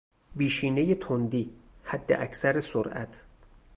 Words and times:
بیشینهی 0.35 0.95
تندی، 0.95 1.53
حداکثر 1.83 2.59
سرعت 2.59 3.23